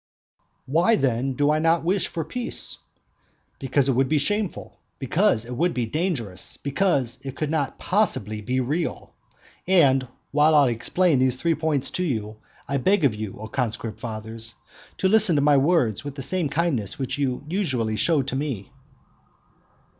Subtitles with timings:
[0.65, 2.77] Why then do I not wish for peace?
[3.59, 8.59] Because it would be shameful; because it would be dangerous; because it cannot possibly be
[8.61, 9.13] real.
[9.67, 12.37] And while I explain these three points to you,
[12.67, 14.55] I beg of you, O conscript fathers,
[14.97, 18.71] to listen to my words with the same kindness which you usually show to me.